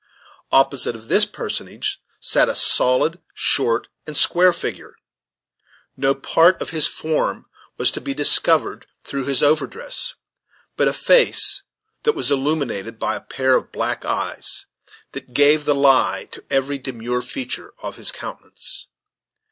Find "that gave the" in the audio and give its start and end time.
15.11-15.75